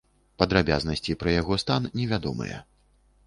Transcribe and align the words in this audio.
Падрабязнасці 0.43 1.17
пра 1.25 1.35
яго 1.41 1.59
стан 1.63 1.85
не 1.99 2.09
вядомыя. 2.13 2.57